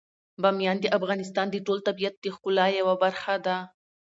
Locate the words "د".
0.81-0.85, 1.51-1.57, 2.19-2.25